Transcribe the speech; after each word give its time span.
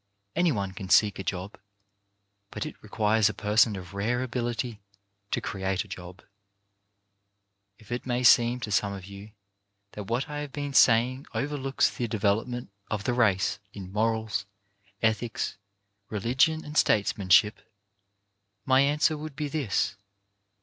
Any 0.35 0.51
one 0.51 0.71
can 0.71 0.89
seek 0.89 1.19
a 1.19 1.23
job, 1.23 1.59
but 2.49 2.65
it 2.65 2.81
requires 2.81 3.29
a 3.29 3.35
person 3.35 3.75
of 3.75 3.93
rare 3.93 4.23
ability 4.23 4.81
to 5.29 5.39
create 5.41 5.85
a 5.85 5.87
job. 5.87 6.23
If 7.77 7.91
it 7.91 8.07
may 8.07 8.23
seem 8.23 8.59
to 8.61 8.71
some 8.71 8.93
of 8.93 9.05
you 9.05 9.33
that 9.91 10.05
what 10.05 10.27
I 10.27 10.39
have 10.39 10.51
been 10.51 10.73
saying 10.73 11.27
overlooks 11.35 11.87
the 11.91 12.07
development 12.07 12.71
of 12.89 13.03
the 13.03 13.11
266 13.11 13.59
CHARACTER 13.59 13.59
BUILDING 13.73 13.89
race 13.91 13.91
in 13.91 13.93
morals, 13.93 14.45
ethics, 15.03 15.57
religion 16.09 16.65
and 16.65 16.75
statesmanship, 16.75 17.59
my 18.65 18.79
answer 18.81 19.15
would 19.15 19.35
be 19.35 19.47
this. 19.47 19.97